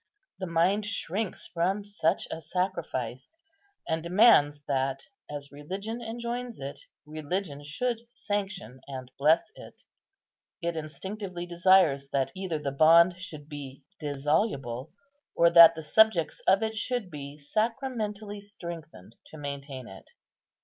[0.39, 3.37] The mind shrinks from such a sacrifice,
[3.87, 9.83] and demands that, as religion enjoins it, religion should sanction and bless it.
[10.59, 14.91] It instinctively desires that either the bond should be dissoluble,
[15.35, 20.09] or that the subjects of it should be sacramentally strengthened to maintain it.